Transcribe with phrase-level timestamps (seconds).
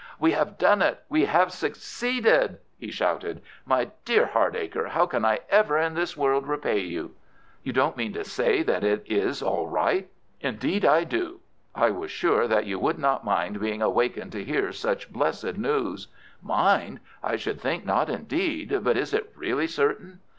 [0.19, 1.03] "We have done it!
[1.09, 3.39] We have succeeded!" he shouted.
[3.67, 7.13] "My dear Hardacre, how can I ever in this world repay you?"
[7.61, 10.09] "You don't mean to say that it is all right?"
[10.39, 11.41] "Indeed I do.
[11.75, 16.07] I was sure that you would not mind being awakened to hear such blessed news."
[16.41, 16.99] "Mind!
[17.21, 18.83] I should think not indeed.
[18.83, 20.19] But is it really certain?"